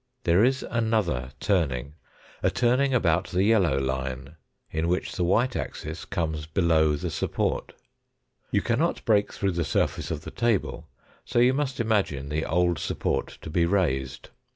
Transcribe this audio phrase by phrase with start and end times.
[0.23, 1.93] There is another turning
[2.41, 4.35] a turning about the yellow line,
[4.71, 7.73] in which the white axis comes below the support,
[8.49, 10.89] You cannot break through the surface of the table,
[11.23, 14.29] so you must imagine the old support to be raised.